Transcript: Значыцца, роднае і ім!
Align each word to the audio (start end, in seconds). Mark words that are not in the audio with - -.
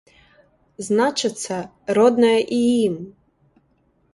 Значыцца, 0.87 1.55
роднае 1.99 2.35
і 2.61 2.63
ім! 2.87 2.95